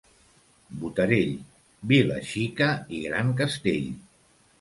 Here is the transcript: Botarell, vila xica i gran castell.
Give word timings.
Botarell, 0.83 1.35
vila 1.91 2.17
xica 2.29 2.71
i 3.01 3.03
gran 3.05 3.29
castell. 3.43 3.87